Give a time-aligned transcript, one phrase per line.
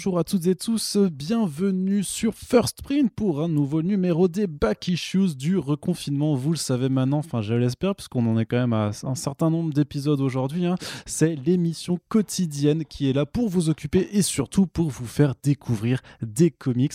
[0.00, 4.88] bonjour à toutes et tous, bienvenue sur First Print pour un nouveau numéro des Back
[4.88, 6.34] Issues du reconfinement.
[6.34, 9.50] Vous le savez maintenant, enfin je l'espère, puisqu'on en est quand même à un certain
[9.50, 10.64] nombre d'épisodes aujourd'hui.
[10.64, 10.76] Hein.
[11.04, 16.00] C'est l'émission quotidienne qui est là pour vous occuper et surtout pour vous faire découvrir
[16.22, 16.94] des comics.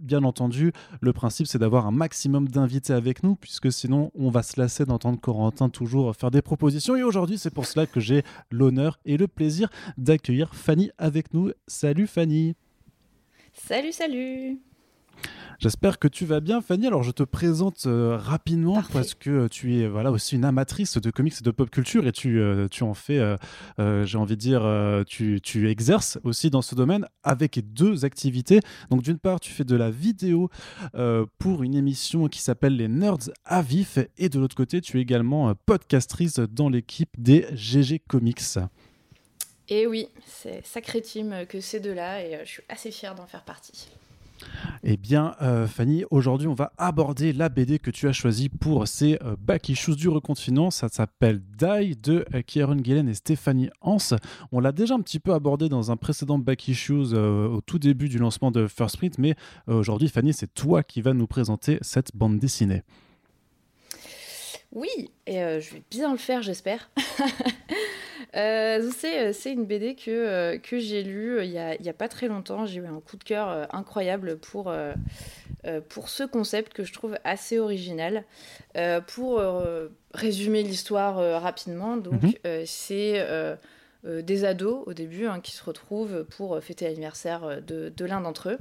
[0.00, 4.42] Bien entendu, le principe c'est d'avoir un maximum d'invités avec nous, puisque sinon on va
[4.42, 6.96] se lasser d'entendre Corentin toujours faire des propositions.
[6.96, 11.50] Et aujourd'hui, c'est pour cela que j'ai l'honneur et le plaisir d'accueillir Fanny avec nous.
[11.66, 12.54] Salut Fanny.
[13.52, 14.58] Salut, salut.
[15.58, 16.86] J'espère que tu vas bien, Fanny.
[16.86, 21.10] Alors, je te présente euh, rapidement parce que tu es voilà aussi une amatrice de
[21.10, 24.40] comics et de pop culture et tu, euh, tu en fais, euh, j'ai envie de
[24.40, 24.62] dire,
[25.04, 28.60] tu, tu, exerces aussi dans ce domaine avec deux activités.
[28.90, 30.48] Donc, d'une part, tu fais de la vidéo
[31.38, 35.02] pour une émission qui s'appelle Les Nerds à vif et de l'autre côté, tu es
[35.02, 38.58] également podcastrice dans l'équipe des GG Comics.
[39.68, 43.44] Et oui, c'est sacré team que ces deux-là et je suis assez fière d'en faire
[43.44, 43.88] partie.
[44.82, 48.86] Eh bien, euh, Fanny, aujourd'hui, on va aborder la BD que tu as choisie pour
[48.86, 50.70] ces euh, back issues du reconfinement.
[50.70, 53.98] Ça s'appelle Die de euh, Kieron Gillen et Stéphanie Hans.
[54.52, 58.08] On l'a déjà un petit peu abordé dans un précédent back issues au tout début
[58.08, 59.34] du lancement de First Print, mais
[59.66, 62.82] aujourd'hui, Fanny, c'est toi qui vas nous présenter cette bande dessinée.
[64.72, 66.90] Oui, et je vais bien le faire, j'espère.
[68.36, 72.08] Euh, euh, c'est une BD que, euh, que j'ai lue il n'y a, a, pas
[72.08, 72.66] très longtemps.
[72.66, 74.72] J'ai eu un coup de cœur incroyable pour,
[75.88, 78.24] pour ce concept que je trouve assez original.
[79.06, 79.42] pour
[80.14, 82.66] résumer l'histoire rapidement, donc mhm.
[82.66, 83.26] c'est
[84.04, 88.50] des ados au début hein, qui se retrouvent pour fêter l'anniversaire de, de l'un d'entre
[88.50, 88.58] eux.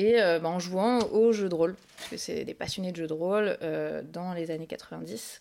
[0.00, 3.08] Et bah, en jouant au jeu de rôle, parce que c'est des passionnés de jeux
[3.08, 3.58] de rôle
[4.12, 5.40] dans les années 90.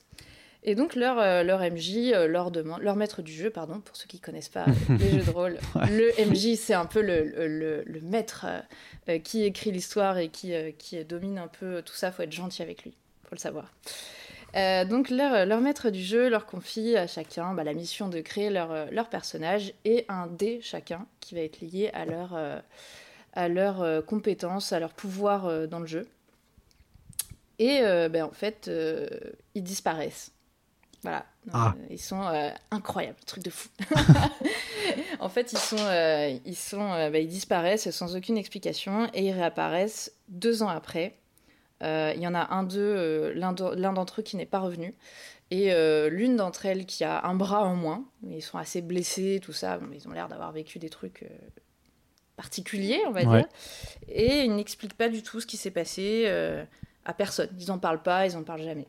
[0.64, 3.96] Et donc leur, euh, leur MJ euh, leur demande, leur maître du jeu, pardon, pour
[3.96, 4.66] ceux qui connaissent pas
[5.00, 8.46] les jeux de rôle, le MJ c'est un peu le, le, le maître
[9.08, 12.12] euh, qui écrit l'histoire et qui, qui domine un peu tout ça.
[12.12, 13.72] Faut être gentil avec lui, faut le savoir.
[14.90, 18.50] donc leur, leur, maître du jeu leur confie à chacun bah, la mission de créer
[18.50, 22.38] leur, leur, personnage et un dé chacun qui va être lié à leur,
[23.38, 26.08] à leur compétence, à leur pouvoir dans le jeu.
[27.60, 28.70] Et ben, en fait,
[29.56, 30.32] ils disparaissent.
[31.04, 31.26] Voilà.
[31.54, 31.74] Ah.
[31.78, 33.70] Euh, ils sont euh, incroyables, truc de fou.
[35.20, 39.32] en fait, ils sont, euh, ils sont, bah, ils disparaissent sans aucune explication et ils
[39.32, 41.16] réapparaissent deux ans après.
[41.82, 44.96] Il y en a un d'eux, l'un d'entre eux qui n'est pas revenu
[45.52, 45.72] et
[46.10, 48.04] l'une d'entre elles qui a un bras en moins.
[48.28, 49.80] Ils sont assez blessés, tout ça.
[49.94, 51.24] ils ont l'air d'avoir vécu des trucs
[52.38, 53.48] particuliers, on va dire.
[54.08, 56.26] Et ils n'expliquent pas du tout ce qui s'est passé
[57.06, 57.50] à personne.
[57.60, 58.88] Ils n'en parlent pas, ils n'en parlent jamais.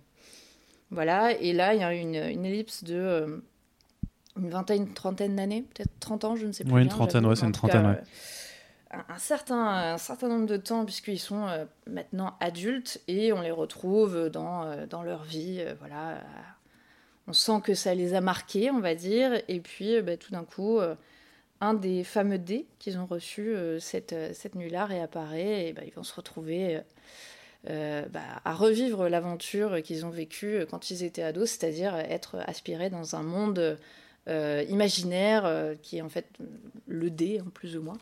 [0.91, 3.37] Voilà, et là, il y a une, une ellipse de euh,
[4.39, 6.73] une vingtaine, une trentaine d'années, peut-être 30 ans, je ne sais plus.
[6.73, 8.01] Oui, une trentaine, ouais, c'est une trentaine, ouais.
[8.95, 13.43] Euh, un, certain, un certain nombre de temps, puisqu'ils sont euh, maintenant adultes et on
[13.43, 15.63] les retrouve dans, dans leur vie.
[15.79, 16.23] voilà,
[17.27, 20.45] on sent que ça les a marqués, on va dire, et puis bah, tout d'un
[20.45, 20.81] coup
[21.61, 26.05] un des fameux dés qu'ils ont reçus cette, cette nuit-là réapparaît et bah, ils vont
[26.05, 26.81] se retrouver
[27.69, 32.89] euh, bah, à revivre l'aventure qu'ils ont vécue quand ils étaient ados, c'est-à-dire être aspirés
[32.89, 33.77] dans un monde
[34.29, 36.27] euh, imaginaire euh, qui est en fait
[36.87, 37.99] le dé, hein, plus ou moins.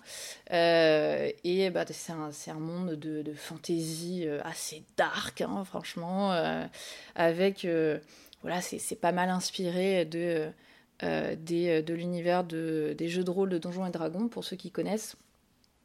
[0.51, 6.33] et bah, c'est un, un, monde de, de fantaisie assez dark, hein, franchement,
[7.15, 7.67] avec.
[8.43, 10.49] voilà, c'est pas mal inspiré de.
[11.03, 14.71] Des, de l'univers de, des jeux de rôle de Donjons et Dragons, pour ceux qui
[14.71, 15.17] connaissent.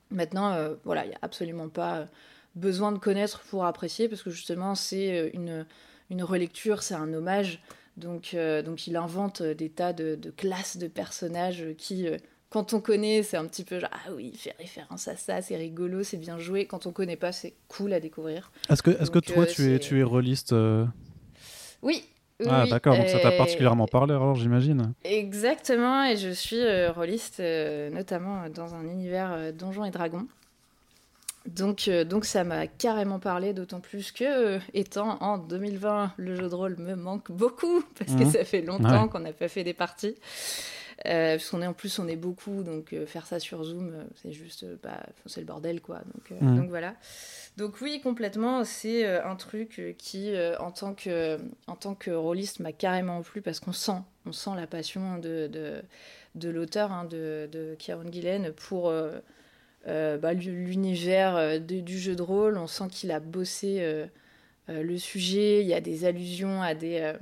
[0.10, 2.08] Maintenant, voilà, il n'y a absolument pas
[2.56, 5.66] besoin de connaître pour apprécier, parce que justement, c'est euh, une,
[6.10, 7.62] une relecture, c'est un hommage.
[7.98, 12.18] Donc, euh, donc il invente des tas de, de, classes de personnages qui, euh,
[12.50, 15.42] quand on connaît, c'est un petit peu genre, ah oui, il fait référence à ça,
[15.42, 16.66] c'est rigolo, c'est bien joué.
[16.66, 18.52] Quand on connaît pas, c'est cool à découvrir.
[18.70, 20.56] Est-ce que, est-ce que toi, tu, es, tu es rôliste
[21.82, 22.06] Oui,
[22.50, 24.94] ah d'accord, donc ça t'a particulièrement parlé alors j'imagine.
[25.04, 27.42] Exactement, et je suis euh, rôliste
[27.92, 30.28] notamment dans un univers Donjons et Dragons.
[31.48, 34.24] Donc, euh, donc ça m'a carrément parlé, d'autant plus que,
[34.58, 38.32] euh, étant en 2020, le jeu de rôle me manque beaucoup, parce que mhm.
[38.32, 40.16] ça fait longtemps qu'on n'a pas fait des parties.
[41.08, 44.66] Euh, puisqu'on est en plus, on est beaucoup, donc faire ça sur Zoom, c'est juste,
[44.84, 46.02] bah, c'est le bordel, quoi.
[46.14, 46.58] Donc, mhm.
[46.58, 46.96] donc voilà.
[47.58, 51.38] Donc oui, complètement, c'est un truc qui, en tant que,
[51.68, 55.48] en tant que rôliste, m'a carrément plu, parce qu'on sent, on sent la passion de,
[55.48, 55.82] de,
[56.36, 58.92] de l'auteur, hein, de, de Kieron Gillen, pour
[59.88, 62.58] euh, bah, l'univers euh, du jeu de rôle.
[62.58, 64.06] On sent qu'il a bossé euh,
[64.68, 65.62] le sujet.
[65.62, 67.14] Il y a des allusions à des,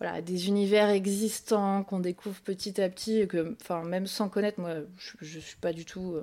[0.00, 4.74] voilà, des univers existants qu'on découvre petit à petit, que, enfin, même sans connaître, moi,
[4.98, 6.16] je, ne suis pas du tout.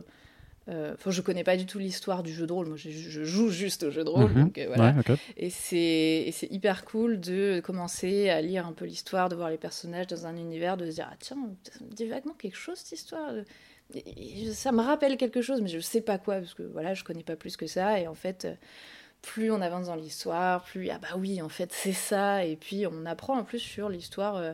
[0.70, 2.68] Euh, enfin, je connais pas du tout l'histoire du jeu de rôle.
[2.68, 4.32] Moi, je, joue juste au jeu de rôle.
[4.32, 4.44] Mhm.
[4.44, 4.96] donc, voilà.
[5.38, 10.08] Et c'est hyper cool de commencer à lire un peu l'histoire, de voir les personnages
[10.08, 12.92] dans un univers, de se dire ah tiens, ça me dit vaguement quelque chose cette
[12.92, 13.32] histoire.
[14.54, 17.24] ça me rappelle quelque chose, mais je sais pas quoi parce que voilà, je connais
[17.24, 18.00] pas plus que ça.
[18.00, 18.48] Et en fait,
[19.24, 22.86] plus on avance dans l'histoire, plus ah bah oui, en fait c'est ça, et puis
[22.86, 24.54] on apprend en plus sur l'histoire euh,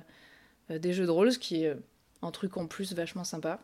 [0.71, 1.75] euh, des jeux de rôle, ce qui est euh,
[2.21, 3.59] un truc en plus vachement sympa.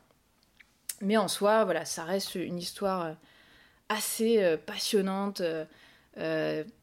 [1.01, 3.15] Mais en soi, voilà, ça reste une histoire
[3.89, 5.41] assez passionnante,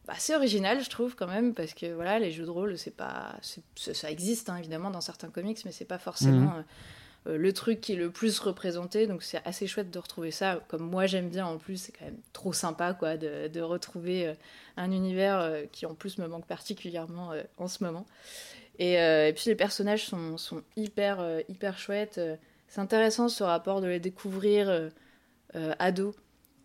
[0.07, 3.35] assez originale, je trouve quand même, parce que voilà, les jeux de rôle, c'est pas,
[3.75, 6.63] ça existe hein, évidemment dans certains comics, mais c'est pas forcément mhm.
[7.27, 9.07] Euh, le truc qui est le plus représenté.
[9.07, 10.61] Donc c'est assez chouette de retrouver ça.
[10.67, 14.33] Comme moi j'aime bien en plus, c'est quand même trop sympa quoi de, retrouver euh,
[14.77, 18.05] un univers euh, qui en plus me manque particulièrement en ce moment.
[18.79, 18.97] Et,
[19.35, 22.19] puis les personnages sont, sont hyper, hyper chouettes.
[22.67, 24.89] C'est intéressant ce rapport de les découvrir
[25.53, 26.15] ados.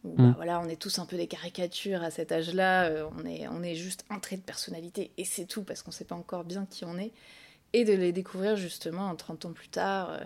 [0.05, 0.32] Où, bah, mm.
[0.37, 3.06] voilà, on est tous un peu des caricatures à cet âge-là.
[3.19, 5.96] on, est, on est juste un trait de personnalité et c'est tout parce qu'on ne
[5.96, 7.12] sait pas encore bien qui on est.
[7.75, 10.10] Et de les découvrir justement en 30 ans plus tard.
[10.10, 10.19] Euh,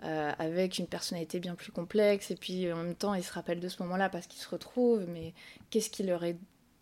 [0.00, 2.30] avec une personnalité bien plus complexe.
[2.30, 5.06] Et puis en même temps, ils se rappellent de ce moment-là parce qu'ils se retrouvent.
[5.08, 5.34] Mais
[5.70, 6.36] qu'est-ce qui leur est,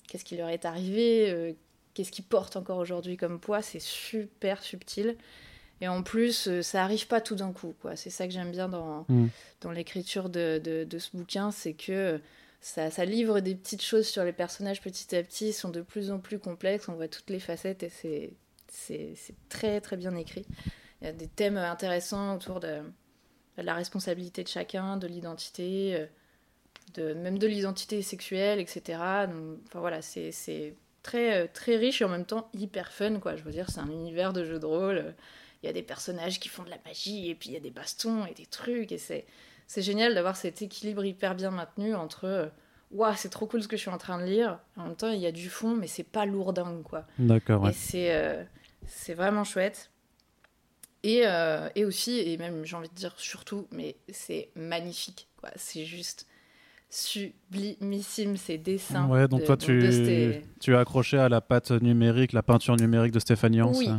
[0.09, 1.53] qu'est-ce qui leur est arrivé euh,
[1.95, 5.17] Qu'est-ce qu'ils portent encore aujourd'hui comme poids C'est super subtil.
[5.81, 7.75] Et en plus, euh, ça arrive pas tout d'un coup.
[7.81, 7.97] Quoi.
[7.97, 9.29] C'est ça que j'aime bien dans, mm.
[9.63, 12.21] dans l'écriture de, de, ce bouquin, c'est que
[12.61, 15.83] ça, ça, livre des petites choses sur les personnages petit à petit, ils sont de
[15.83, 18.33] plus en plus complexes, on voit toutes les facettes et c'est,
[18.69, 20.47] c'est, c'est très très bien écrit.
[21.01, 22.81] Il y a des thèmes intéressants autour de,
[23.57, 26.07] la responsabilité de chacun, de l'identité, euh,
[26.95, 28.99] de, même de l'identité sexuelle, etc.
[28.99, 33.37] enfin voilà, c'est très, euh, très riche et en même temps hyper fun, quoi.
[33.37, 35.15] Je veux dire, c'est un univers de jeux de rôle.
[35.63, 37.61] Il y a des personnages qui font de la magie, et puis il y a
[37.61, 39.25] des bastons et des trucs, et c'est,
[39.67, 42.51] c'est génial d'avoir cet équilibre hyper bien maintenu entre
[42.93, 44.59] waouh, c'est trop cool ce que je suis en train de lire.
[44.77, 47.05] En même temps, il y a du fond, mais c'est pas lourdingue, quoi.
[47.19, 47.69] D'accord.
[47.69, 48.43] Et c'est, euh,
[48.87, 49.91] c'est vraiment chouette.
[51.07, 55.51] Euh, et, aussi, et même j'ai envie de dire surtout, mais c'est magnifique, quoi.
[55.57, 56.27] C'est juste
[56.89, 59.09] sublimissime ces dessins.
[59.09, 63.19] Ouais, donc toi tu, tu as accroché à la pâte numérique, la peinture numérique de
[63.19, 63.73] Stéphanie Hans.
[63.75, 63.91] Oui.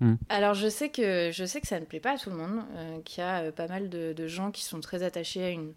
[0.00, 0.14] Hmm.
[0.28, 2.64] Alors je sais que je sais que ça ne plaît pas à tout le monde,
[2.74, 5.72] euh, qu'il y a euh, pas mal de, gens qui sont très attachés à une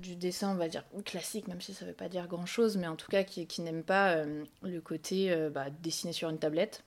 [0.00, 2.76] du dessin, on va dire classique, même si ça ne veut pas dire grand chose,
[2.76, 4.16] mais en tout cas qui, qui n'aiment pas
[4.62, 6.84] le côté bah, dessiné sur une tablette.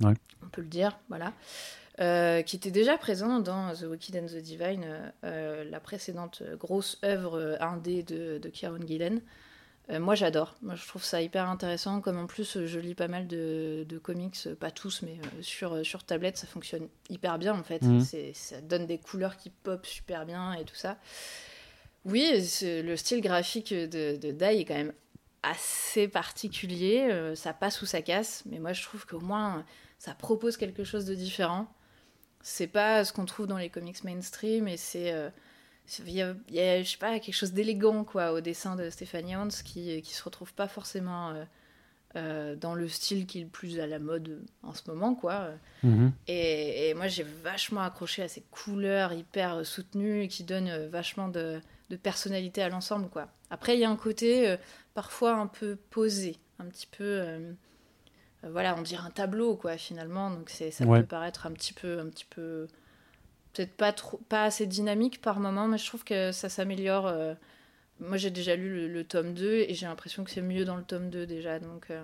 [0.00, 0.14] Ouais.
[0.42, 1.32] On peut le dire, voilà.
[2.00, 6.98] Euh, qui était déjà présent dans The Wicked and the Divine, euh, la précédente grosse
[7.04, 9.20] œuvre indé de, de Kieron Gillen.
[9.90, 10.56] Euh, moi, j'adore.
[10.62, 12.00] Moi, je trouve ça hyper intéressant.
[12.00, 16.38] Comme en plus, je lis pas mal de, comics, pas tous, mais sur, sur tablette,
[16.38, 17.82] ça fonctionne hyper bien en fait.
[17.82, 18.02] Mhm.
[18.32, 20.96] Ça donne des couleurs qui pop super bien et tout ça.
[22.06, 22.30] Oui,
[22.62, 24.94] le style graphique de, de Dai est quand même
[25.42, 27.34] assez particulier.
[27.34, 29.66] ça passe ou ça casse, mais moi, je trouve qu'au moins,
[29.98, 31.68] ça propose quelque chose de différent
[32.42, 35.30] c'est pas ce qu'on trouve dans les comics mainstream et c'est euh,
[36.06, 39.48] il y, a, je sais pas quelque chose d'élégant quoi au dessin de Stéphanie Hans
[39.48, 41.44] qui qui se retrouve pas forcément euh,
[42.16, 45.50] euh, dans le style qui est le plus à la mode en ce moment quoi
[45.82, 46.12] mhm.
[46.28, 51.60] et, moi j'ai vachement accroché à ces couleurs hyper soutenues qui donnent vachement de,
[51.90, 54.56] de personnalité à l'ensemble quoi après il y a un côté
[54.94, 57.54] parfois un peu posé un petit peu
[58.42, 60.30] voilà, on dirait un tableau, quoi, finalement.
[60.30, 62.66] Donc c'est, ça peut paraître un petit peu, un petit peu,
[63.52, 67.06] peut-être pas trop, pas assez dynamique par moment, mais je trouve que ça s'améliore.
[67.06, 67.34] Euh.
[68.00, 70.82] Moi, j'ai déjà lu le, tome 2 et j'ai l'impression que c'est mieux dans le
[70.82, 71.58] tome 2 déjà.
[71.58, 72.02] Donc euh,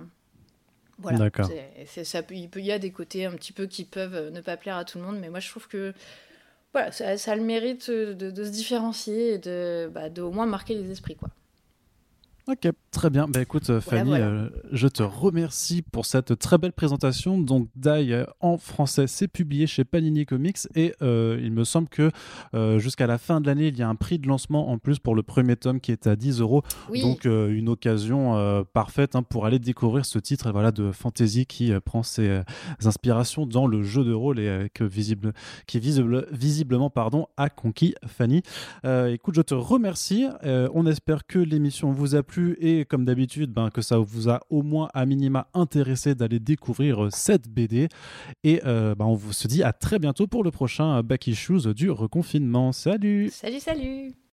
[0.98, 1.16] voilà.
[1.18, 1.48] D'accord.
[1.86, 4.76] ça, il, peut, y a des côtés un petit peu qui peuvent ne pas plaire
[4.76, 5.94] à tout le monde, mais moi, je trouve que
[6.72, 10.74] voilà, ça, a le mérite de, se différencier et de, bah, de au moins marquer
[10.74, 11.30] les esprits, quoi.
[12.48, 13.26] Ok, très bien.
[13.26, 17.40] Bah écoute, euh, Fanny, euh, je te remercie pour cette très belle présentation.
[17.40, 22.12] Donc, Die euh, en français, c'est publié chez Panini Comics et il me semble que
[22.78, 25.16] jusqu'à la fin de l'année, il y a un prix de lancement en plus pour
[25.16, 26.62] le premier tome qui est à 10 euros.
[26.94, 32.04] Donc, une occasion parfaite hein, pour aller découvrir ce titre voilà, de fantasy qui prend
[32.04, 32.42] ses
[32.84, 35.32] inspirations dans le jeu de rôle et que visible,
[35.66, 38.42] qui visible, visiblement pardon, a conquis Fanny.
[38.84, 40.26] écoute, je te remercie.
[40.44, 44.40] on espère que l'émission vous a plu et comme d'habitude, ben, que ça vous a
[44.50, 47.88] au moins à minima intéressé d'aller découvrir euh, cette BD.
[48.44, 51.74] Et euh, ben, on vous se dit à très bientôt pour le prochain Back Issues
[51.74, 52.72] du reconfinement.
[52.72, 54.16] Salut Salut, salut